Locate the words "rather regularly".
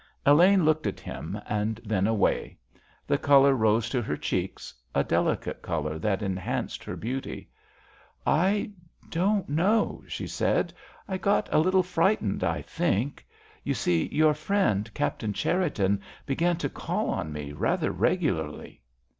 17.51-18.81